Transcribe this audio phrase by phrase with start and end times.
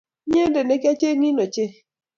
[0.27, 1.73] inyendet nikyachengin ochei